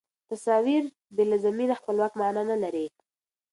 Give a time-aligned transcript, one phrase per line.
[0.29, 0.83] تصاویر
[1.15, 2.87] بې له زمینه خپلواک معنا نه لري.